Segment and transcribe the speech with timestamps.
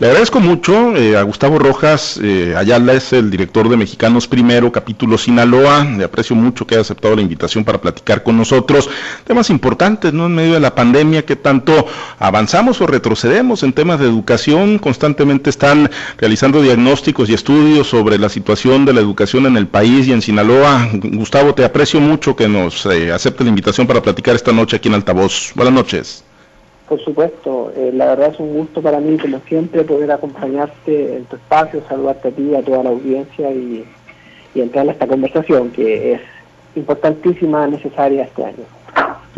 [0.00, 4.70] Le agradezco mucho eh, a Gustavo Rojas eh, Ayala, es el director de Mexicanos Primero,
[4.70, 5.82] capítulo Sinaloa.
[5.82, 8.88] Le aprecio mucho que haya aceptado la invitación para platicar con nosotros.
[9.26, 10.26] Temas importantes, ¿no?
[10.26, 11.84] En medio de la pandemia, que tanto
[12.20, 14.78] avanzamos o retrocedemos en temas de educación.
[14.78, 20.06] Constantemente están realizando diagnósticos y estudios sobre la situación de la educación en el país
[20.06, 20.90] y en Sinaloa.
[20.92, 24.86] Gustavo, te aprecio mucho que nos eh, acepte la invitación para platicar esta noche aquí
[24.86, 25.50] en Altavoz.
[25.56, 26.22] Buenas noches.
[26.88, 31.24] Por supuesto, eh, la verdad es un gusto para mí, como siempre, poder acompañarte en
[31.26, 33.84] tu espacio, saludarte a ti, a toda la audiencia y,
[34.54, 36.20] y entrar a esta conversación que es
[36.74, 38.64] importantísima, necesaria este año.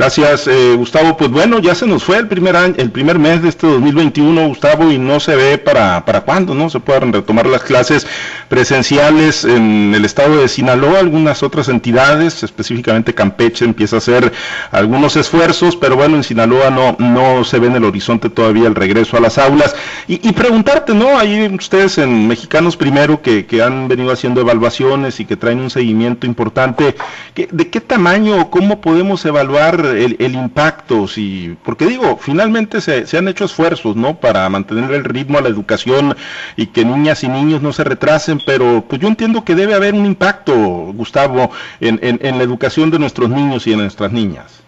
[0.00, 1.14] Gracias, eh, Gustavo.
[1.14, 4.48] Pues bueno, ya se nos fue el primer año, el primer mes de este 2021,
[4.48, 6.70] Gustavo, y no se ve para, para cuándo, ¿no?
[6.70, 8.06] Se puedan retomar las clases
[8.48, 14.32] presenciales en el estado de Sinaloa, algunas otras entidades, específicamente Campeche, empieza a hacer
[14.70, 18.76] algunos esfuerzos, pero bueno, en Sinaloa no, no se ve en el horizonte todavía el
[18.76, 19.76] regreso a las aulas.
[20.08, 21.18] Y, y preguntarte, ¿no?
[21.18, 25.68] Ahí ustedes en Mexicanos Primero, que, que han venido haciendo evaluaciones y que traen un
[25.68, 26.96] seguimiento importante,
[27.34, 33.28] ¿de qué tamaño, cómo podemos evaluar el, impacto, si, porque digo, finalmente se, se, han
[33.28, 34.18] hecho esfuerzos, ¿no?
[34.18, 36.16] Para mantener el ritmo a la educación
[36.56, 39.94] y que niñas y niños no se retrasen, pero pues yo entiendo que debe haber
[39.94, 40.54] un impacto,
[40.94, 44.62] Gustavo, en, en, la educación de nuestros niños y de nuestras niñas.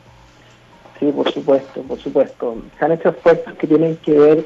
[0.98, 2.56] Sí, por supuesto, por supuesto.
[2.78, 4.44] Se han hecho esfuerzos que tienen que ver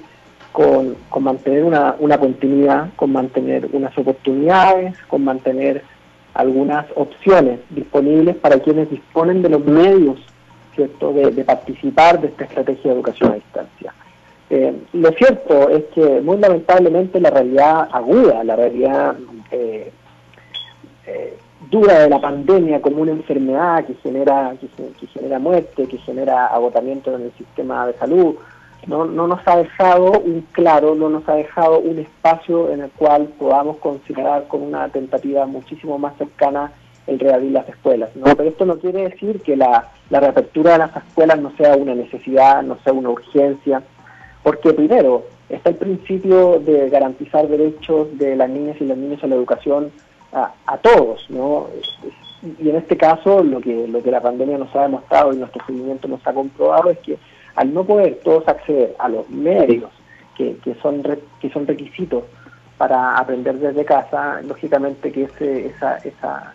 [0.53, 5.83] con, con mantener una, una continuidad, con mantener unas oportunidades, con mantener
[6.37, 10.21] algunas opciones disponibles para quienes disponen de los medios
[10.77, 11.13] ¿cierto?
[11.13, 13.95] De, participar de esta estrategia de educación a distancia.
[14.49, 19.17] Eh, lo cierto es que muy lamentablemente la realidad aguda, la realidad
[19.51, 19.91] eh,
[21.07, 21.37] eh,
[21.69, 24.69] dura de la pandemia como una enfermedad que genera, que,
[25.09, 28.37] genera muerte, que genera agotamiento en el sistema de salud,
[28.87, 32.91] no, no nos ha dejado un claro, no nos ha dejado un espacio en el
[32.91, 36.71] cual podamos considerar como una tentativa muchísimo más cercana
[37.07, 38.11] el reabrir las escuelas.
[38.15, 38.25] ¿no?
[38.25, 41.95] Pero esto no quiere decir que la, la reapertura de las escuelas no sea una
[41.95, 43.83] necesidad, no sea una urgencia,
[44.42, 49.27] porque primero está el principio de garantizar derechos de las niñas y los niños a
[49.27, 49.91] la educación
[50.33, 51.69] a, todos, ¿no?
[52.61, 55.64] Y en este caso lo que, lo que la pandemia nos ha demostrado y nuestro
[55.64, 57.17] seguimiento nos ha comprobado es que
[57.55, 59.91] al no poder todos acceder a los medios
[60.36, 61.03] que, que, son,
[61.41, 62.25] que son requisitos
[62.77, 66.55] para aprender desde casa, lógicamente que ese, esa, esa,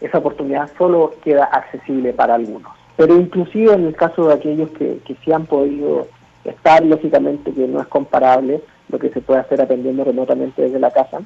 [0.00, 2.72] esa oportunidad solo queda accesible para algunos.
[2.96, 6.08] Pero inclusive en el caso de aquellos que, que sí han podido
[6.44, 10.90] estar, lógicamente que no es comparable lo que se puede hacer aprendiendo remotamente desde la
[10.90, 11.20] casa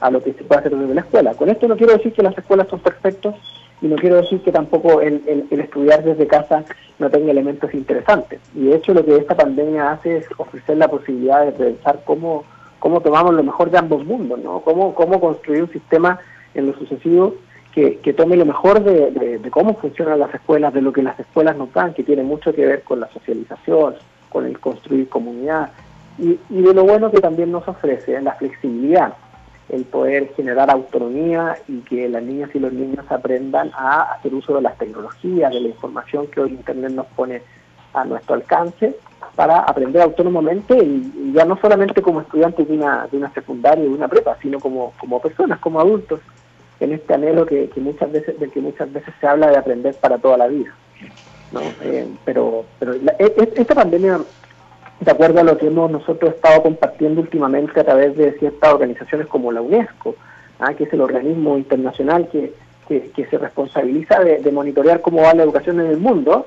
[0.00, 1.34] a lo que se puede hacer desde la escuela.
[1.34, 3.34] Con esto no quiero decir que las escuelas son perfectos
[3.80, 6.64] y no quiero decir que tampoco el, el, estudiar desde casa
[6.98, 8.40] no tenga elementos interesantes.
[8.54, 12.44] Y de hecho lo que esta pandemia hace es ofrecer la posibilidad de pensar cómo,
[12.78, 14.60] cómo tomamos lo mejor de ambos mundos, ¿no?
[14.60, 16.18] Cómo, cómo construir un sistema
[16.54, 17.34] en lo sucesivo
[17.76, 21.70] que, tome lo mejor de, cómo funcionan las escuelas, de lo que las escuelas nos
[21.74, 23.96] dan, que tiene mucho que ver con la socialización,
[24.30, 25.70] con el construir comunidad,
[26.18, 29.12] y, de lo bueno que también nos ofrece la flexibilidad,
[29.68, 34.54] el poder generar autonomía y que las niñas y los niños aprendan a hacer uso
[34.54, 37.42] de las tecnologías, de la información que hoy Internet nos pone
[37.92, 38.96] a nuestro alcance
[39.34, 43.90] para aprender autónomamente y, ya no solamente como estudiantes de una, de una secundaria de
[43.90, 46.20] una prepa, sino como, como personas, como adultos
[46.80, 50.18] en este anhelo que, muchas veces del que muchas veces se habla de aprender para
[50.18, 50.74] toda la vida
[51.52, 51.60] ¿no?
[51.82, 54.20] Eh, pero pero e, e, esta pandemia
[55.00, 59.26] de acuerdo a lo que hemos nosotros estado compartiendo últimamente a través de ciertas organizaciones
[59.26, 60.16] como la UNESCO
[60.58, 60.74] ¿ah?
[60.74, 62.52] que es el organismo internacional que,
[62.88, 66.46] que, se responsabiliza de, de monitorear cómo va la educación en el mundo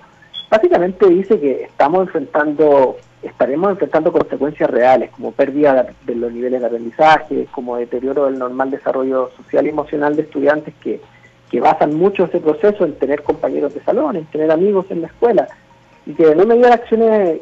[0.49, 6.67] básicamente dice que estamos enfrentando estaremos enfrentando consecuencias reales, como pérdida de los niveles de
[6.67, 11.01] aprendizaje, como deterioro del normal desarrollo social y emocional de estudiantes que,
[11.49, 15.07] que basan mucho ese proceso en tener compañeros de salón, en tener amigos en la
[15.07, 15.47] escuela,
[16.05, 17.41] y que de no mediar acciones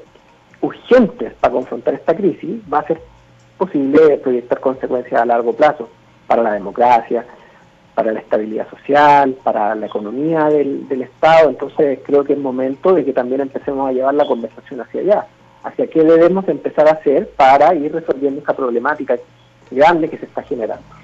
[0.61, 2.99] urgentes para confrontar esta crisis, va a ser
[3.57, 5.89] posible proyectar consecuencias a largo plazo
[6.25, 7.23] para la democracia,
[7.94, 11.50] para la estabilidad social, para la economía del, del Estado.
[11.50, 15.27] Entonces creo que es momento de que también empecemos a llevar la conversación hacia allá
[15.63, 19.18] hacia qué debemos empezar a hacer para ir resolviendo esta problemática
[19.71, 20.96] grande que se está generando.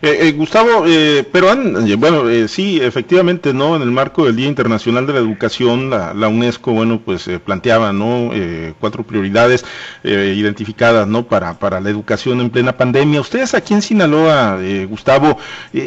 [0.00, 1.48] Eh, eh, Gustavo, eh, pero
[1.96, 3.74] bueno, sí, efectivamente, ¿no?
[3.74, 8.30] En el marco del Día Internacional de la Educación, la, UNESCO, bueno, pues planteaba, ¿no?
[8.78, 9.64] cuatro prioridades
[10.04, 11.24] identificadas, ¿no?
[11.24, 13.20] Para, para la educación en plena pandemia.
[13.20, 14.58] Ustedes aquí en Sinaloa,
[14.88, 15.38] Gustavo,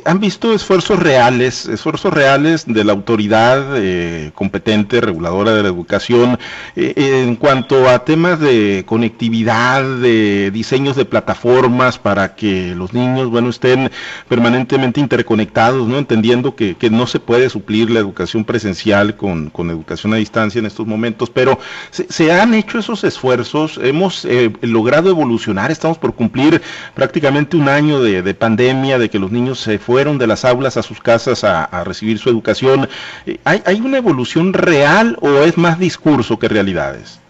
[0.06, 3.64] han visto esfuerzos reales, esfuerzos reales de la autoridad
[4.34, 6.38] competente, reguladora de la educación,
[6.76, 13.50] en cuanto a temas de conectividad, de diseños de plataformas para que los niños, bueno,
[13.50, 13.90] estén
[14.30, 15.98] permanentemente interconectados, ¿no?
[15.98, 20.86] Entendiendo que, no se puede suplir la educación presencial con, educación a distancia en estos
[20.86, 21.58] momentos, pero
[21.90, 26.62] se, han hecho esos esfuerzos, hemos eh, logrado evolucionar, estamos por cumplir
[26.94, 30.84] prácticamente un año de, pandemia, de que los niños se fueron de las aulas a
[30.84, 32.88] sus casas a, recibir su educación.
[33.26, 37.22] Eh, ¿Hay, ¿Hay una evolución real o es más discurso que realidades?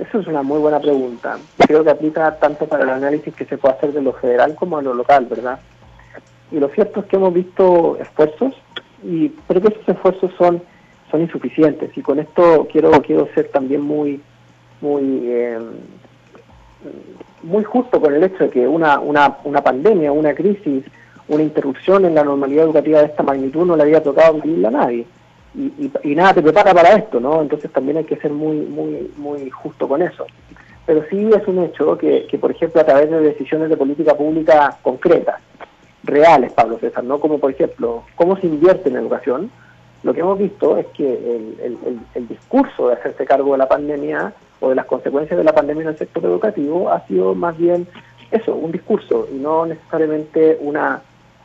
[0.00, 1.38] Eso es una muy buena pregunta.
[1.58, 4.78] Creo que aplica tanto para el análisis que se puede hacer de lo federal como
[4.78, 5.60] de lo local, ¿verdad?
[6.52, 8.54] y lo cierto es que hemos visto esfuerzos,
[9.04, 10.62] y pero que esos esfuerzos son,
[11.10, 11.96] son insuficientes.
[11.96, 14.20] Y con esto quiero, quiero ser también muy,
[14.80, 15.62] muy, em,
[17.42, 20.84] muy justo con el hecho de que una, una, una pandemia, una crisis,
[21.28, 24.72] una interrupción en la normalidad educativa de esta magnitud no le había tocado vivirla a
[24.72, 25.06] nadie.
[25.54, 27.42] Y, y, nada te prepara para esto, ¿no?
[27.42, 30.26] Entonces también hay que ser muy, muy, muy justo con eso.
[30.86, 34.14] Pero sí es un hecho que, que, por ejemplo, a través de decisiones de política
[34.14, 35.40] pública concretas,
[36.04, 37.20] reales, Pablo César, ¿no?
[37.20, 39.50] Como por ejemplo, cómo se invierte en educación,
[40.02, 41.12] lo que hemos visto es que
[42.14, 45.82] el, discurso de hacerse cargo de la pandemia o de las consecuencias de la pandemia
[45.82, 47.86] en el sector educativo ha sido más bien
[48.30, 51.02] eso, un discurso y no necesariamente una,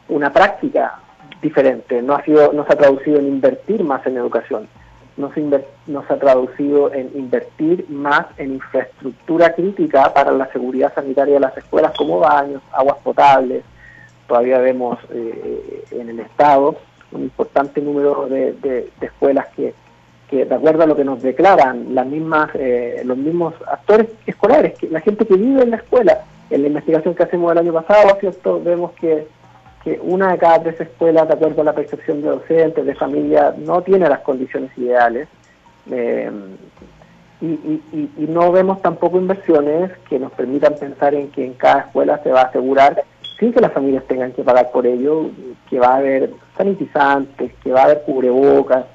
[0.08, 1.00] una práctica
[1.46, 2.02] diferente.
[2.02, 4.68] No ha, sido, no se ha traducido en invertir más en educación,
[5.18, 5.42] no se,
[5.88, 11.40] no se ha traducido en invertir más en infraestructura crítica para la seguridad sanitaria de
[11.40, 13.64] las escuelas como baños, aguas potables,
[14.28, 16.76] todavía vemos eh, en el Estado
[17.12, 19.74] un importante número de, escuelas que,
[20.30, 24.78] que, de acuerdo a lo que nos declaran las mismas, eh, los mismos actores escolares,
[24.78, 27.74] que la gente que vive en la escuela, en la investigación que hacemos el año
[27.74, 28.62] pasado, ¿cierto?
[28.62, 29.28] vemos que,
[29.86, 33.54] que una de cada tres escuelas, de acuerdo a la percepción de docentes, de familia,
[33.58, 35.28] no tiene las condiciones ideales.
[35.92, 36.32] Eh,
[37.40, 41.82] y, y, y, no vemos tampoco inversiones que nos permitan pensar en que en cada
[41.82, 43.04] escuela se va a asegurar
[43.40, 45.30] sin que las familias tengan que pagar por ello,
[45.70, 48.86] que va a haber sanitizantes, que va a haber cubrebocas,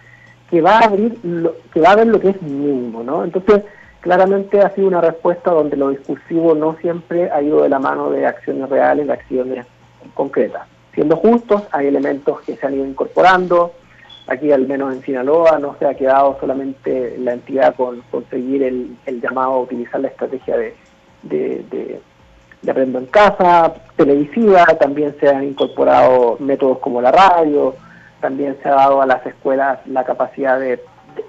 [0.51, 3.23] que va a abrir lo, que va a haber lo que es mínimo, ¿no?
[3.23, 3.63] Entonces,
[4.01, 8.11] claramente ha sido una respuesta donde lo discursivo no siempre ha ido de la mano
[8.11, 9.67] de acciones reales, de acciones
[10.15, 10.67] concretas.
[11.01, 13.73] Siendo justos, hay elementos que se han ido incorporando.
[14.27, 18.99] Aquí, al menos en Sinaloa, no se ha quedado solamente la entidad con conseguir el,
[19.23, 20.75] llamado a utilizar la estrategia de,
[21.23, 27.75] de Aprendo en Casa, televisiva, también se han incorporado métodos como la radio,
[28.21, 30.81] también se ha dado a las escuelas la capacidad de,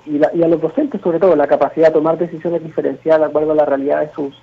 [0.06, 3.56] y, a los docentes sobre todo, la capacidad de tomar decisiones diferenciadas de acuerdo a
[3.56, 4.38] la realidad de sus,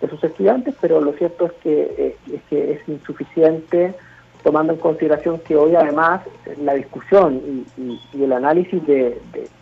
[0.00, 3.96] de sus estudiantes, pero lo cierto es que, eh, es, que es insuficiente
[4.42, 6.22] tomando en consideración que hoy además
[6.62, 9.20] la discusión y, el análisis de,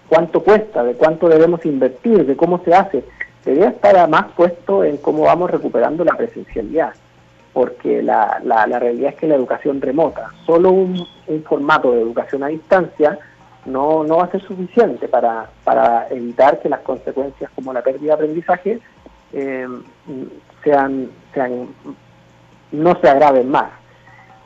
[0.09, 3.05] cuánto cuesta, de cuánto debemos invertir, de cómo se hace,
[3.45, 6.93] debería estar más puesto en cómo vamos recuperando la presencialidad,
[7.53, 11.07] porque la, la, realidad es que la educación remota, solo un,
[11.45, 13.19] formato de educación a distancia
[13.67, 18.17] no, no va a ser suficiente para, para evitar que las consecuencias como la pérdida
[18.17, 18.81] de aprendizaje
[19.33, 19.67] eh,
[20.65, 21.69] sean, sean,
[22.73, 23.78] no se agraven más.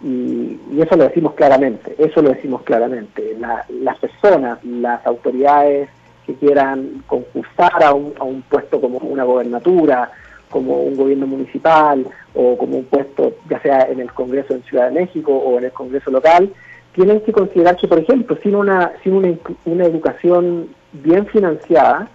[0.03, 3.37] Y, y, eso lo decimos claramente, eso lo decimos claramente.
[3.39, 5.89] las personas, las autoridades
[6.27, 10.11] que quieran concursar a un, a un puesto como una gobernatura,
[10.51, 14.91] como un gobierno municipal o como un puesto ya sea en el Congreso en Ciudad
[14.91, 16.53] de México o en el Congreso local,
[16.95, 19.35] tienen que considerar que, por ejemplo, sin una, sin una,
[19.65, 22.09] una educación bien financiada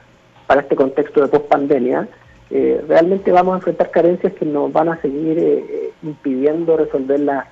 [0.46, 2.08] para este contexto de post-pandemia,
[2.50, 7.46] eh, realmente vamos a enfrentar carencias que nos van a seguir eh, impidiendo resolver las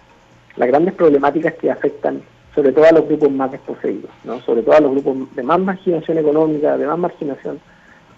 [0.58, 2.22] grandes problemáticas que afectan
[2.56, 4.40] sobre todo a los grupos más desposeídos, ¿no?
[4.40, 7.60] sobre todo a los grupos de más marginación económica, de más marginación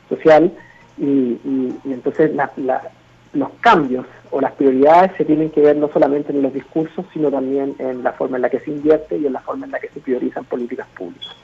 [0.08, 0.52] social,
[1.00, 1.38] y,
[1.86, 2.32] entonces
[3.38, 7.32] los cambios o las prioridades se tienen que ver no solamente en los discursos, sino
[7.32, 9.80] también en la forma en la que se invierte y en la forma en la
[9.80, 11.38] que se priorizan políticas públicas.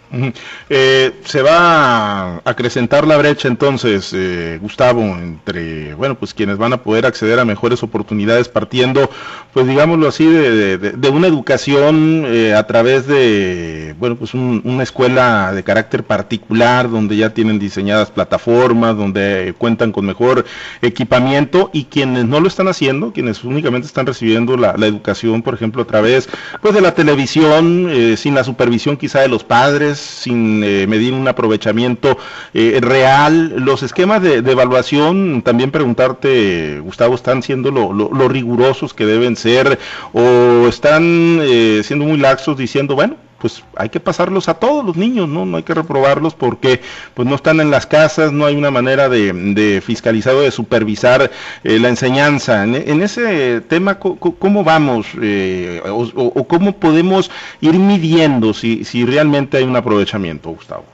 [0.69, 6.71] Eh, se va a acrecentar la brecha entonces, eh, Gustavo, entre, bueno, pues quienes van
[6.73, 9.09] a poder acceder a mejores oportunidades partiendo,
[9.53, 15.63] pues digámoslo así, de, una educación eh, a través de, bueno, pues una escuela de
[15.63, 20.45] carácter particular, donde ya tienen diseñadas plataformas, donde cuentan con mejor
[20.83, 25.53] equipamiento y y quienes no lo están haciendo, quienes únicamente están recibiendo la, educación, por
[25.53, 26.29] ejemplo, a través
[26.61, 31.13] pues, de la televisión, eh, sin la supervisión quizá de los padres, sin eh, medir
[31.13, 32.17] un aprovechamiento
[32.53, 33.55] eh, real.
[33.57, 39.77] Los esquemas de, evaluación, también preguntarte, Gustavo, ¿están siendo lo, rigurosos que deben ser
[40.13, 41.41] o están
[41.83, 45.45] siendo muy laxos diciendo, bueno, pues hay que pasarlos a todos los niños, ¿no?
[45.45, 46.79] No hay que reprobarlos porque
[47.13, 51.29] pues no están en las casas, no hay una manera de, fiscalizar o de supervisar
[51.65, 52.63] eh, la enseñanza.
[52.63, 59.65] En, ese tema, ¿cómo vamos eh, o, cómo podemos ir midiendo si, si realmente hay
[59.65, 60.85] un aprovechamiento, Gustavo?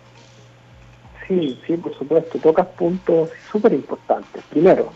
[1.27, 2.39] Sí, sí, por supuesto.
[2.39, 4.41] Tocas puntos súper importantes.
[4.49, 4.91] Primero,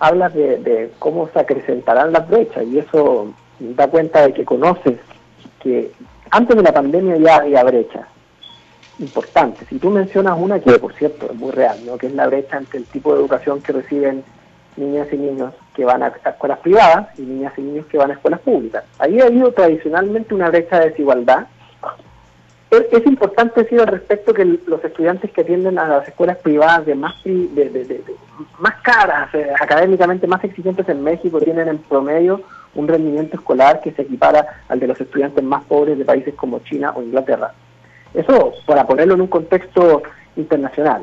[0.00, 4.98] hablas de, de cómo se acrecentarán las brechas y eso da cuenta de que conoces
[5.62, 5.92] que
[6.32, 8.06] antes de la pandemia ya había brechas
[8.98, 9.68] importantes.
[9.68, 11.98] Si tú mencionas una que, por cierto, es muy real, ¿no?
[11.98, 14.24] que es la brecha entre el tipo de educación que reciben
[14.76, 18.14] niñas y niños que van a escuelas privadas y niñas y niños que van a
[18.14, 18.82] escuelas públicas.
[18.98, 21.46] Ahí ha habido tradicionalmente una brecha de desigualdad.
[22.70, 26.94] Es, importante decir al respecto que los estudiantes que atienden a las escuelas privadas de
[26.94, 28.02] más, de,
[28.58, 32.40] más caras, eh, académicamente más exigentes en México, tienen en promedio
[32.74, 36.60] un rendimiento escolar que se equipara al de los estudiantes más pobres de países como
[36.60, 37.52] China o Inglaterra.
[38.14, 40.02] Eso para ponerlo en un contexto
[40.36, 41.02] internacional.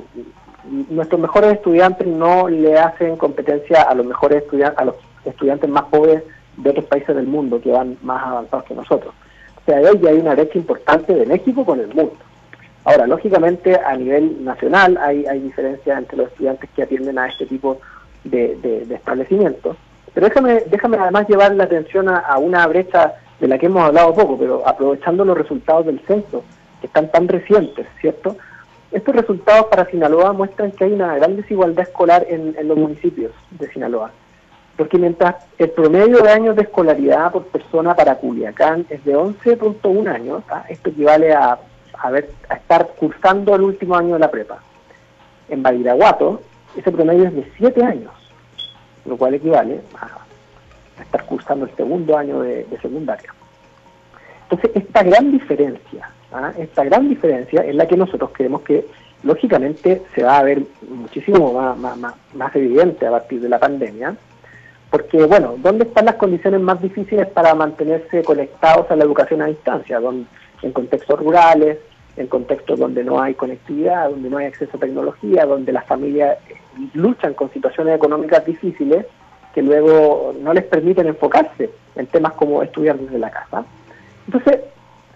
[0.90, 4.96] Nuestros mejores estudiantes no le hacen competencia a los mejores estudiantes, a los
[5.26, 6.24] estudiantes más pobres
[6.58, 9.14] de otros países del mundo que van más avanzados que nosotros.
[9.62, 12.18] O sea, ahí hay una brecha importante de México con el mundo.
[12.86, 17.46] Ahora, lógicamente, a nivel nacional hay, hay diferencias entre los estudiantes que atienden a este
[17.46, 17.80] tipo
[18.24, 19.78] de, de establecimientos
[20.14, 24.14] pero déjame, déjame además llevar la atención a, una brecha de la que hemos hablado
[24.14, 26.44] poco, pero aprovechando los resultados del censo,
[26.82, 28.36] que están tan recientes, ¿cierto?
[28.92, 33.72] Estos resultados para Sinaloa muestran que hay una gran desigualdad escolar en, los municipios de
[33.72, 34.12] Sinaloa.
[34.76, 40.08] Porque mientras el promedio de años de escolaridad por persona para Culiacán es de 11.1
[40.08, 40.64] años, ¿ah?
[40.70, 41.60] esto equivale a,
[41.94, 44.60] a, ver, a estar cursando el último año de la prepa.
[45.50, 46.42] En Badiraguato,
[46.76, 48.29] ese promedio es de 7 años
[49.10, 50.20] lo cual equivale a,
[51.02, 53.34] estar cursando el segundo año de, secundaria.
[54.44, 56.52] Entonces, esta gran diferencia, ¿ah?
[56.58, 58.86] esta gran diferencia es la que nosotros creemos que
[59.24, 61.54] lógicamente se va a ver muchísimo
[62.34, 64.16] más, evidente a partir de la pandemia,
[64.90, 69.46] porque, bueno, ¿dónde están las condiciones más difíciles para mantenerse conectados a la educación a
[69.46, 70.00] distancia?
[70.62, 71.78] en contextos rurales,
[72.20, 76.38] en contextos donde no hay conectividad, donde no hay acceso a tecnología, donde las familias
[76.94, 79.06] luchan con situaciones económicas difíciles
[79.54, 83.66] que luego no les permiten enfocarse en temas como estudiar desde la casa.
[84.26, 84.60] Entonces,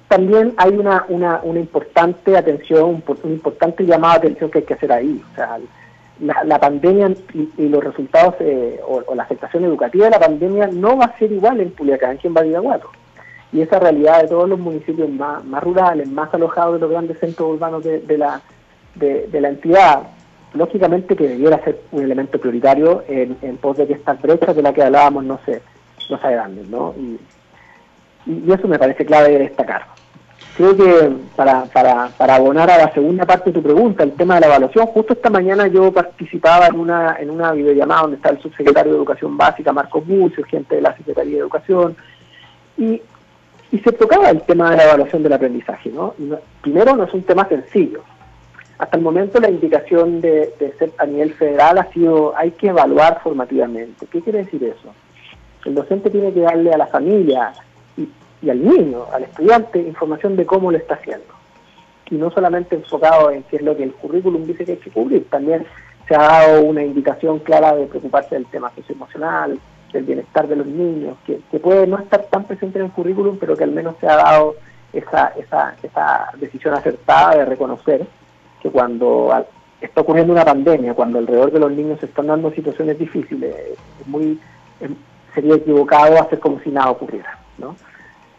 [0.08, 4.92] también hay una, una, importante atención, un, importante llamado de atención que hay que hacer
[4.92, 5.24] ahí.
[5.32, 5.60] O sea,
[6.20, 7.14] la, pandemia
[7.58, 11.32] y, los resultados eh, o, la afectación educativa de la pandemia no va a ser
[11.32, 12.90] igual en Culiacán que en Badiraguato.
[13.54, 17.20] Y esa realidad de todos los municipios más, más rurales, más alojados de los grandes
[17.20, 18.42] centros urbanos de, la,
[18.96, 20.02] de, la entidad,
[20.56, 24.74] lógicamente que debiera ser un elemento prioritario en, pos de que estas brechas de las
[24.74, 25.62] que hablábamos no se,
[26.10, 26.96] no se agranden, ¿no?
[26.98, 27.20] Y,
[28.52, 29.86] eso me parece clave destacar.
[30.56, 34.36] Creo que para, para, para abonar a la segunda parte de tu pregunta, el tema
[34.36, 38.30] de la evaluación, justo esta mañana yo participaba en una, en una videollamada donde está
[38.30, 41.98] el subsecretario de Educación Básica, Marcos Bucio, gente de la Secretaría de Educación,
[42.78, 43.02] y,
[43.74, 46.14] y se tocaba el tema de la evaluación del aprendizaje, ¿no?
[46.62, 48.04] Primero no es un tema sencillo,
[48.78, 53.20] hasta el momento la indicación de, ser a nivel federal ha sido hay que evaluar
[53.24, 54.06] formativamente.
[54.08, 54.94] ¿Qué quiere decir eso?
[55.66, 57.54] El docente tiene que darle a la familia
[57.98, 61.34] y, al niño, al estudiante, información de cómo lo está haciendo.
[62.12, 64.92] Y no solamente enfocado en qué es lo que el currículum dice que hay que
[64.92, 65.66] cubrir, también
[66.08, 69.58] se ha dado una indicación clara de preocuparse del tema socioemocional,
[69.94, 73.56] del bienestar de los niños, que, puede no estar tan presente en el currículum, pero
[73.56, 74.56] que al menos se ha dado
[74.92, 78.06] esa, esa, esa decisión acertada de reconocer
[78.62, 79.32] que cuando
[79.80, 83.56] está ocurriendo una pandemia, cuando alrededor de los niños se están dando situaciones difíciles,
[84.02, 84.40] es muy
[85.34, 87.76] sería equivocado hacer como si nada ocurriera, ¿no?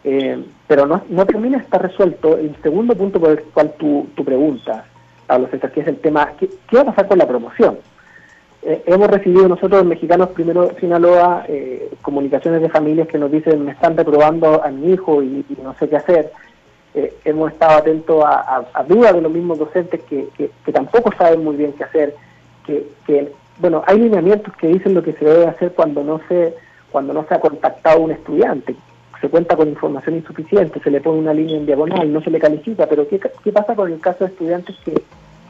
[0.03, 2.37] Eh, pero no, no termina está resuelto.
[2.37, 4.85] El segundo punto por el cual tú, tú preguntas,
[5.27, 7.79] Pablo César, que es el tema, ¿qué, va a pasar con la promoción?
[8.67, 13.71] Eh, hemos recibido nosotros, mexicanos, primero Sinaloa, eh, comunicaciones de familias que nos dicen, me
[13.71, 16.31] están reprobando a mi hijo y no sé qué hacer.
[16.95, 21.73] Eh, hemos estado atentos a, dudas de los mismos docentes que, tampoco saben muy bien
[21.73, 22.15] qué hacer,
[22.65, 26.55] que, bueno, hay lineamientos que dicen lo que se debe hacer cuando no se
[26.91, 28.75] cuando no se ha contactado un estudiante,
[29.19, 32.39] se cuenta con información insuficiente, se le pone una línea en diagonal, no se le
[32.39, 33.19] califica, pero ¿qué,
[33.51, 34.93] pasa con el caso de estudiantes que,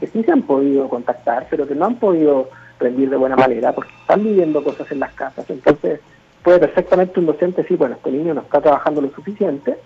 [0.00, 3.72] que sí se han podido contactar, pero que no han podido rendir de buena manera,
[3.72, 5.48] porque están viviendo cosas en las casas.
[5.48, 6.00] Entonces,
[6.42, 9.76] puede perfectamente un docente decir, bueno, este niño no está trabajando lo suficiente,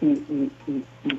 [0.00, 0.50] y,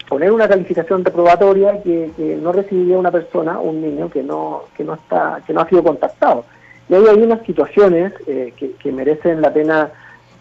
[0.08, 4.84] poner una calificación reprobatoria que, que, no recibiría una persona, un niño que no, que
[4.84, 6.46] no está, que no ha sido contactado.
[6.88, 9.92] Y ahí hay unas situaciones eh, que, que, merecen la pena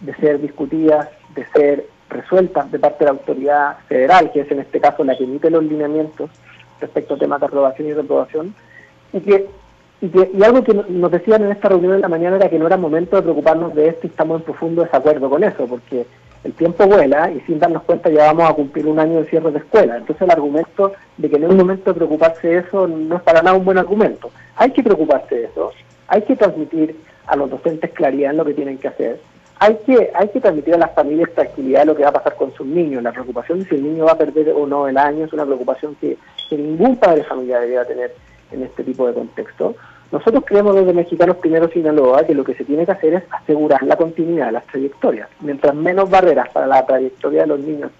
[0.00, 4.60] de ser discutidas, de ser resueltas de parte de la autoridad federal, que es en
[4.60, 6.30] este caso la que emite los lineamientos
[6.80, 8.54] respecto a temas de aprobación y reprobación,
[9.12, 9.46] y que
[10.00, 12.58] y, que, y algo que nos decían en esta reunión de la mañana era que
[12.58, 16.06] no era momento de preocuparnos de esto y estamos en profundo desacuerdo con eso, porque
[16.44, 19.50] el tiempo vuela y sin darnos cuenta ya vamos a cumplir un año de cierre
[19.50, 19.96] de escuela.
[19.96, 23.42] Entonces el argumento de que no es momento de preocuparse de eso no es para
[23.42, 24.30] nada un buen argumento.
[24.56, 25.72] Hay que preocuparse de eso,
[26.06, 29.20] hay que transmitir a los docentes claridad en lo que tienen que hacer,
[29.60, 32.36] hay que, hay que transmitir a las familias tranquilidad de lo que va a pasar
[32.36, 33.02] con sus niños.
[33.02, 35.44] La preocupación de si el niño va a perder o no el año es una
[35.44, 36.16] preocupación que,
[36.50, 38.14] ningún padre de familia debería tener
[38.52, 39.74] en este tipo de contexto.
[40.10, 43.82] Nosotros creemos desde Mexicanos Primero Sinaloa que lo que se tiene que hacer es asegurar
[43.82, 45.28] la continuidad de las trayectorias.
[45.40, 47.90] Mientras menos barreras para la trayectoria de los niños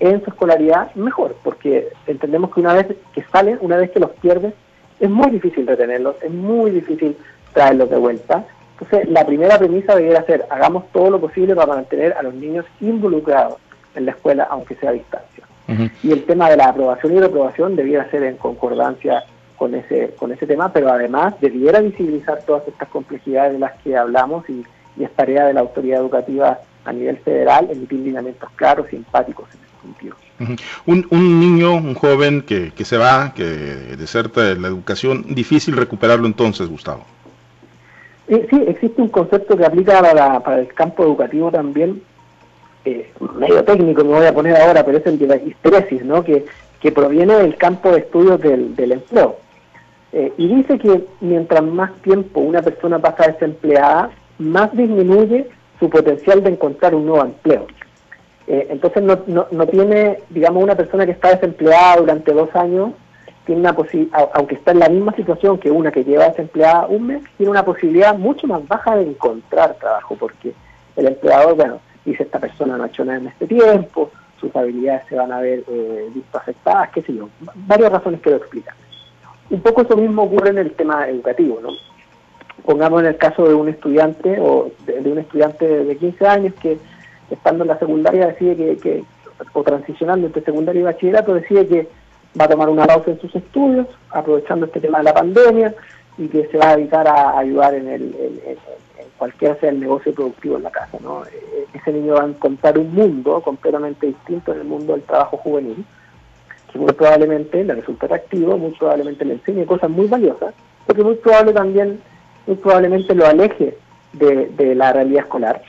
[0.00, 4.10] en su escolaridad, mejor, porque entendemos que una vez que salen, una vez que los
[4.10, 4.54] pierdes,
[4.98, 7.16] es muy difícil retenerlos, es muy difícil
[7.52, 8.44] traerlos de vuelta.
[8.80, 12.64] Entonces, la primera premisa debería ser, hagamos todo lo posible para mantener a los niños
[12.80, 13.58] involucrados
[13.94, 15.44] en la escuela, aunque sea a distancia.
[16.02, 19.24] Y el tema de la aprobación y reprobación debiera ser en concordancia
[19.62, 23.96] con ese, con ese tema, pero además debiera visibilizar todas estas complejidades de las que
[23.96, 24.64] hablamos y,
[24.98, 29.60] es tarea de la autoridad educativa a nivel federal emitir lineamientos claros y empáticos en
[29.60, 30.16] ese sentido.
[30.86, 35.76] un, un, niño, un joven que, que se va, que deserta de la educación, difícil
[35.76, 37.04] recuperarlo entonces, Gustavo.
[38.26, 42.02] Eh, sí, existe un concepto que aplica para, para el campo educativo también,
[42.84, 46.24] eh, medio técnico me voy a poner ahora, pero es el de la histeresis, ¿no?
[46.24, 46.46] que,
[46.80, 49.36] que proviene del campo de estudios del, del empleo.
[50.12, 55.48] Eh, y dice que mientras más tiempo una persona pasa desempleada, más disminuye
[55.80, 57.66] su potencial de encontrar un nuevo empleo.
[58.46, 62.90] Eh, entonces no, no, no, tiene, digamos, una persona que está desempleada durante dos años,
[63.46, 63.74] tiene una
[64.34, 67.64] aunque está en la misma situación que una que lleva desempleada un mes, tiene una
[67.64, 70.52] posibilidad mucho más baja de encontrar trabajo, porque
[70.96, 75.06] el empleador, bueno, dice esta persona no ha hecho nada en este tiempo, sus habilidades
[75.08, 77.28] se van a ver eh, visto afectadas, qué sé yo,
[77.66, 78.74] varias razones que lo explican.
[79.52, 81.68] Un poco eso mismo ocurre en el tema educativo, ¿no?
[82.64, 86.78] Pongamos en el caso de un estudiante o de, un estudiante de 15 años que
[87.30, 89.04] estando en la secundaria decide que,
[89.52, 91.88] o transicionando entre secundaria y bachillerato, decide que
[92.40, 95.74] va a tomar una pausa en sus estudios, aprovechando este tema de la pandemia,
[96.16, 98.02] y que se va a dedicar a ayudar en, el,
[98.46, 98.58] en,
[99.18, 100.96] cualquiera sea el negocio productivo en la casa.
[101.02, 101.26] ¿no?
[101.26, 105.36] E, ese niño va a encontrar un mundo completamente distinto en el mundo del trabajo
[105.36, 106.01] juvenil, que
[106.78, 110.54] muy probablemente le resulte atractivo, muy probablemente le enseñe cosas muy valiosas,
[110.86, 112.00] porque muy probable también,
[112.46, 113.76] muy probablemente lo aleje
[114.12, 115.62] de, la realidad escolar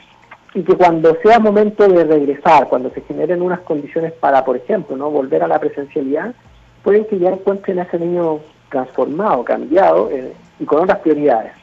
[0.53, 4.95] y que cuando sea momento de regresar, cuando se generen unas condiciones para, por ejemplo,
[4.95, 6.33] no volver a la presencialidad,
[6.83, 8.39] pueden que ya encuentren a ese niño
[8.69, 11.53] transformado, cambiado eh, y con otras prioridades.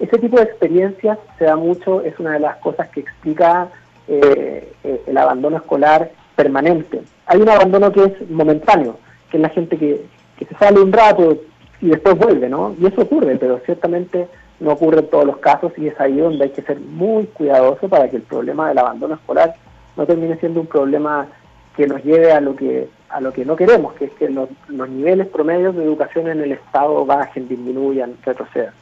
[0.00, 3.68] Ese tipo de experiencias se da mucho, es una de las cosas que explica
[4.08, 8.98] eh, eh, el abandono escolar permanente hay un abandono que es momentáneo,
[9.30, 10.04] que es la gente que,
[10.38, 11.38] se sale un rato
[11.80, 12.74] y después vuelve, ¿no?
[12.78, 14.28] Y eso ocurre, pero ciertamente
[14.60, 17.88] no ocurre en todos los casos y es ahí donde hay que ser muy cuidadoso
[17.88, 19.54] para que el problema del abandono escolar
[19.96, 21.26] no termine siendo un problema
[21.74, 24.48] que nos lleve a lo que a lo que no queremos, que es que los,
[24.68, 28.74] los niveles promedios de educación en el Estado bajen, disminuyan, retrocedan.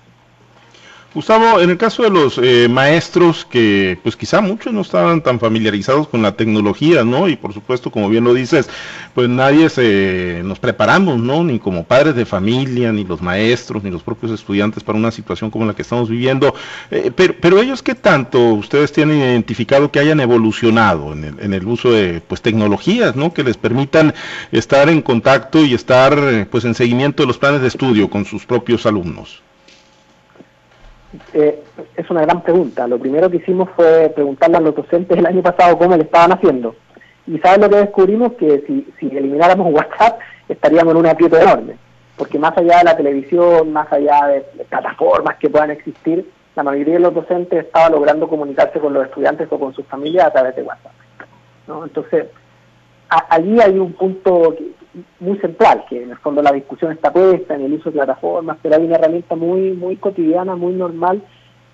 [1.15, 5.39] Gustavo, en el caso de los eh, maestros que pues quizá muchos no estaban tan
[5.39, 7.29] familiarizados con la tecnología, ¿no?
[7.29, 8.69] Y por supuesto, como bien lo dices,
[9.15, 11.45] pues nadie se nos preparamos, ¿no?
[11.45, 15.53] Ni como padres de familia, ni los maestros, ni los propios estudiantes para una situación
[15.53, 16.53] como la que estamos viviendo.
[16.91, 21.55] Eh, pero, pero ellos, ¿qué tanto ustedes tienen identificado que hayan evolucionado en el, en
[21.55, 23.33] el uso de pues tecnologías, ¿no?
[23.33, 24.15] Que les permitan
[24.51, 28.45] estar en contacto y estar pues en seguimiento de los planes de estudio con sus
[28.45, 29.45] propios alumnos.
[31.33, 31.63] Eh,
[31.97, 32.87] es una gran pregunta.
[32.87, 36.33] Lo primero que hicimos fue preguntarle a los docentes el año pasado cómo le estaban
[36.33, 36.75] haciendo.
[37.27, 38.33] Y ¿saben lo que descubrimos?
[38.35, 41.77] Que si, si elimináramos WhatsApp estaríamos en un aprieto enorme.
[42.17, 46.95] Porque más allá de la televisión, más allá de, plataformas que puedan existir, la mayoría
[46.95, 50.55] de los docentes estaba logrando comunicarse con los estudiantes o con sus familias a través
[50.55, 50.93] de WhatsApp.
[51.67, 51.85] ¿no?
[51.85, 52.27] Entonces,
[53.09, 54.55] allí hay un punto
[55.21, 58.59] muy central, que en el fondo la discusión está puesta en el uso de plataformas,
[58.63, 61.23] pero hay una herramienta muy, muy cotidiana, muy normal,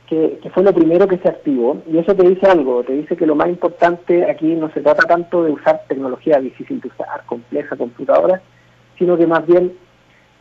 [0.06, 1.80] que, fue lo primero que se activó.
[1.86, 5.06] Y eso te dice algo, te dice que lo más importante aquí no se trata
[5.06, 8.40] tanto de usar tecnología difícil de usar, compleja, computadora,
[8.98, 9.72] sino que más bien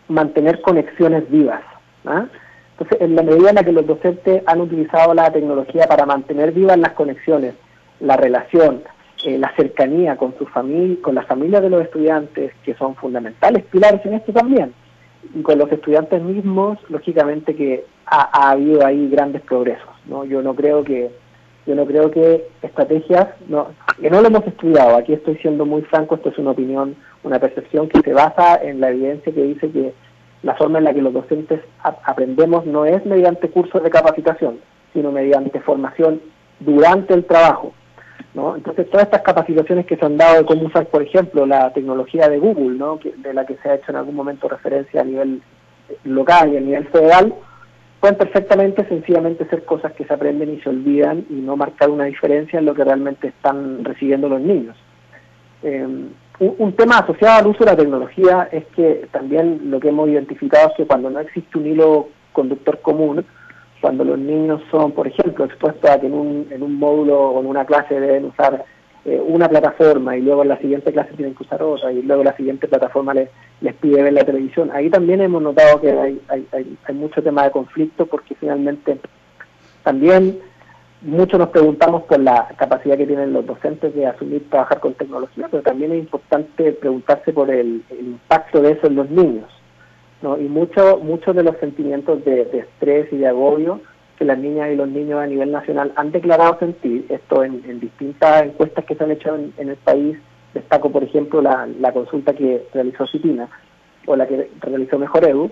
[0.08, 1.62] mantener conexiones vivas.
[2.06, 2.26] ¿ah?
[2.72, 6.52] Entonces, en la medida en la que los docentes han utilizado la tecnología para mantener
[6.52, 7.54] vivas las conexiones,
[8.00, 8.82] la relación,
[9.24, 13.64] eh, la cercanía con su familia, con la familia de los estudiantes, que son fundamentales
[13.66, 14.74] pilares en esto también,
[15.36, 19.90] y con los estudiantes mismos, lógicamente que ha, habido ahí grandes progresos.
[20.06, 20.26] ¿no?
[20.26, 21.12] Yo no creo que
[21.68, 23.68] yo no creo que estrategias, no,
[24.02, 27.38] que no lo hemos estudiado, aquí estoy siendo muy franco, esto es una opinión, una
[27.38, 29.94] percepción que se basa en la evidencia que dice que
[30.42, 34.60] la forma en la que los docentes aprendemos no es mediante cursos de capacitación,
[34.94, 36.22] sino mediante formación
[36.60, 37.74] durante el trabajo.
[38.34, 38.56] ¿No?
[38.56, 42.30] Entonces, todas estas capacitaciones que se han dado de cómo usar, por ejemplo, la tecnología
[42.30, 43.00] de Google, ¿no?
[43.18, 45.42] de la que se ha hecho en algún momento referencia a nivel
[46.04, 47.34] local y a nivel federal,
[48.00, 52.06] pueden perfectamente, sencillamente ser cosas que se aprenden y se olvidan y no marcar una
[52.06, 54.78] diferencia en lo que realmente están recibiendo los niños.
[55.64, 55.88] Eh,
[56.40, 60.70] un, tema asociado al uso de la tecnología es que también lo que hemos identificado
[60.70, 63.26] es que cuando no existe un hilo conductor común,
[63.82, 67.40] cuando los niños son, por ejemplo, expuestos a que en un, en un módulo o
[67.40, 68.66] en una clase deben usar
[69.06, 72.24] eh, una plataforma y luego en la siguiente clase tienen que usar otra y luego
[72.24, 73.30] la siguiente plataforma les,
[73.62, 74.70] les pide ver la televisión.
[74.74, 79.00] Ahí también hemos notado que hay, hay, hay, hay mucho tema de conflicto porque finalmente
[79.84, 80.40] también
[81.02, 85.48] mucho nos preguntamos por la capacidad que tienen los docentes de asumir trabajar con tecnología,
[85.50, 89.50] pero también es importante preguntarse por el, impacto de eso en los niños.
[90.22, 90.38] ¿No?
[90.38, 93.82] Y muchos muchos de los sentimientos de, estrés y de agobio
[94.18, 98.44] que las niñas y los niños a nivel nacional han declarado sentir, esto en, distintas
[98.44, 100.18] encuestas que se han hecho en, el país,
[100.54, 103.48] destaco por ejemplo la, la consulta que realizó Citina
[104.06, 105.52] o la que realizó Mejor Edu,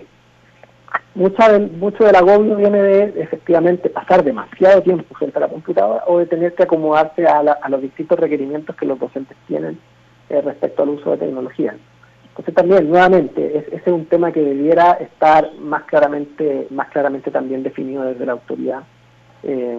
[1.14, 6.18] mucha mucho del agobio viene de efectivamente pasar demasiado tiempo frente a la computadora o
[6.18, 9.78] de tener que acomodarse a, los distintos requerimientos que los docentes tienen
[10.28, 11.76] eh, respecto al uso de tecnología.
[12.38, 17.64] Entonces también, nuevamente, ese es un tema que debiera estar más claramente, más claramente también
[17.64, 18.84] definido desde la autoridad.
[19.42, 19.78] Eh,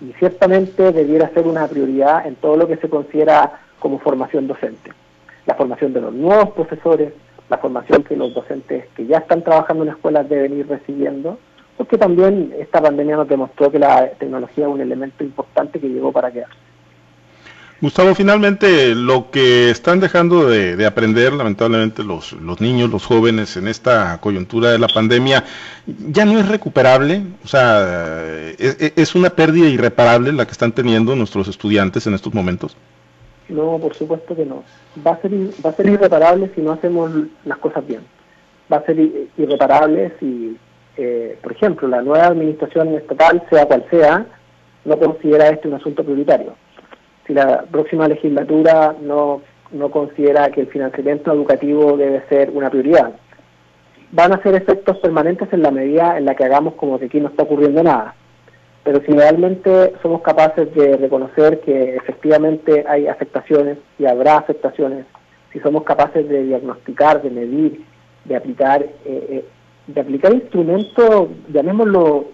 [0.00, 4.90] y, ciertamente debiera ser una prioridad en todo lo que se considera como formación docente.
[5.44, 7.12] La formación de los nuevos profesores,
[7.50, 11.38] la formación que los docentes que ya están trabajando en escuelas deben ir recibiendo,
[11.76, 16.10] porque también esta pandemia nos demostró que la tecnología es un elemento importante que llegó
[16.10, 16.48] para quedar.
[17.80, 24.18] Gustavo, finalmente lo que están dejando de, aprender, lamentablemente, los, niños, los jóvenes en esta
[24.20, 25.44] coyuntura de la pandemia,
[25.86, 31.14] ya no es recuperable, o sea, es, es una pérdida irreparable la que están teniendo
[31.14, 32.76] nuestros estudiantes en estos momentos.
[33.48, 34.64] No, por supuesto que no.
[35.06, 35.32] Va a ser,
[35.64, 37.10] va a ser irreparable si no hacemos
[37.44, 38.00] las cosas bien.
[38.72, 38.98] Va a ser
[39.36, 40.56] irreparable si,
[40.96, 44.26] eh, por ejemplo, la nueva administración estatal, sea cual sea,
[44.84, 46.54] no considera este un asunto prioritario.
[47.26, 53.14] Si la próxima legislatura no, no considera que el financiamiento educativo debe ser una prioridad.
[54.12, 57.20] Van a ser efectos permanentes en la medida en la que hagamos como que aquí
[57.20, 58.14] no está ocurriendo nada.
[58.84, 65.06] Pero si realmente somos capaces de reconocer que efectivamente hay afectaciones y habrá afectaciones,
[65.52, 67.84] si somos capaces de diagnosticar, de medir,
[68.24, 69.44] de aplicar, eh, eh,
[69.88, 72.26] de aplicar instrumentos, llamémoslo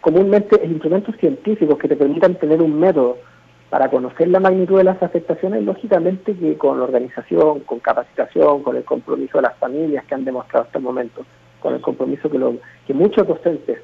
[0.00, 3.18] comúnmente instrumentos científicos que te permitan tener un método
[3.70, 8.84] para conocer la magnitud de las afectaciones, lógicamente que con organización, con capacitación, con el
[8.84, 11.24] compromiso de las familias que han demostrado hasta el momento,
[11.60, 12.56] con el compromiso que, lo,
[12.86, 13.78] que muchos docentes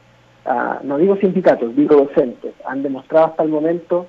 [0.82, 4.06] no digo sindicatos, digo docentes, han demostrado hasta el momento,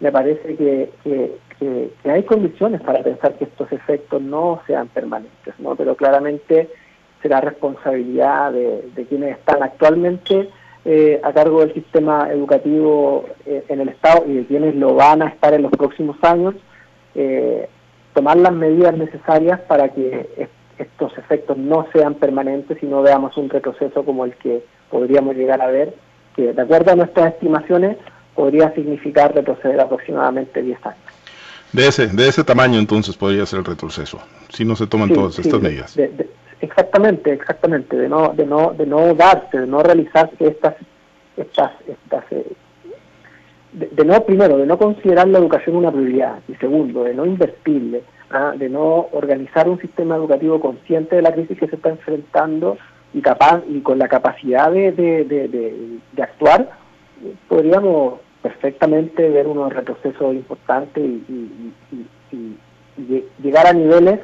[0.00, 5.74] me parece que, que, hay condiciones para pensar que estos efectos no sean permanentes, ¿no?
[5.74, 6.68] pero claramente
[7.22, 10.50] será responsabilidad de, quienes están actualmente
[10.88, 15.20] eh, a cargo del sistema educativo eh, en el Estado y de quienes lo van
[15.20, 16.54] a estar en los próximos años,
[17.16, 17.68] eh,
[18.14, 23.50] tomar las medidas necesarias para que estos efectos no sean permanentes y no veamos un
[23.50, 25.92] retroceso como el que podríamos llegar a ver,
[26.36, 27.96] que de acuerdo a nuestras estimaciones
[28.36, 31.00] podría significar retroceder aproximadamente 10 años.
[31.72, 34.20] De ese, de ese tamaño entonces podría ser el retroceso,
[34.50, 35.98] si no se toman todas estas medidas.
[36.60, 40.74] Exactamente, exactamente, de no, de no, de no darse, de no realizarse estas,
[41.36, 42.52] estas, estas eh,
[43.76, 48.02] de, no, primero, de no considerar la educación una prioridad, y segundo, de no invertirle,
[48.30, 48.54] ¿ah?
[48.56, 52.78] de no organizar un sistema educativo consciente de la crisis que se está enfrentando
[53.12, 56.70] y capaz y con la capacidad de, de, actuar,
[57.48, 61.72] podríamos perfectamente ver unos retrocesos importantes y,
[63.42, 64.20] llegar a niveles,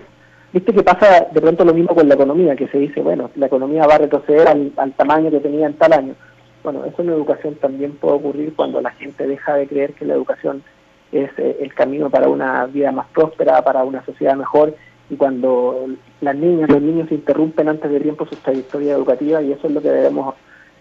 [0.53, 3.47] viste que pasa de pronto lo mismo con la economía, que se dice, bueno, la
[3.47, 6.15] economía va a retroceder al, tamaño que tenía en tal año.
[6.63, 10.05] Bueno, eso en la educación también puede ocurrir cuando la gente deja de creer que
[10.05, 10.63] la educación
[11.11, 14.75] es eh, el camino para una vida más próspera, para una sociedad mejor
[15.11, 15.87] y cuando
[16.21, 19.83] las niñas, los niños interrumpen antes de tiempo su trayectoria educativa y eso es lo
[19.83, 20.35] que debemos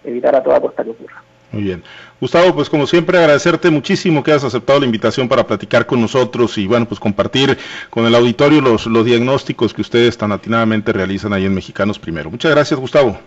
[0.04, 1.22] evitar a toda costa que ocurra.
[1.52, 1.84] Muy bien.
[2.22, 6.58] Gustavo, pues como siempre agradecerte muchísimo que hayas aceptado la invitación para platicar con nosotros
[6.58, 7.58] y bueno, pues compartir
[7.90, 12.32] con el auditorio los, los diagnósticos que ustedes tan atinadamente realizan ahí en Mexicanos Primero.
[12.32, 13.18] Muchas gracias, Gustavo.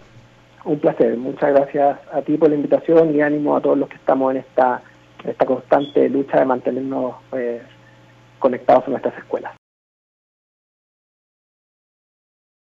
[0.64, 3.96] Un placer, muchas gracias a ti por la invitación y ánimo a todos los que
[3.96, 4.80] estamos en esta,
[5.22, 7.60] esta constante lucha de mantenernos eh,
[8.38, 9.52] conectados a nuestras escuelas.